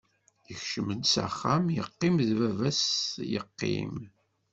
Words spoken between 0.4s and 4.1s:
Ikcem-d s axxam yeqqim-d baba-s yeqqim.